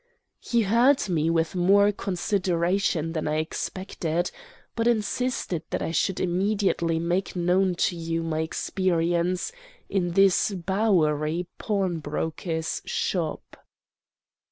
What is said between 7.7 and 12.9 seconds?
to you my experience in this Bowery pawnbroker's